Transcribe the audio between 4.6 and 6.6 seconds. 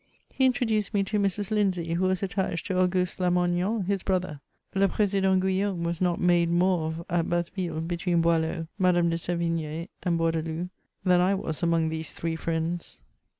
le Prdsidetit Guillatune was not made